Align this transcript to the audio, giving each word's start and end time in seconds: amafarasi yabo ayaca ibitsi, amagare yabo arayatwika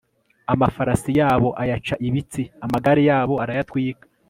amafarasi 0.53 1.11
yabo 1.19 1.49
ayaca 1.61 1.95
ibitsi, 2.07 2.41
amagare 2.65 3.01
yabo 3.09 3.35
arayatwika 3.43 4.05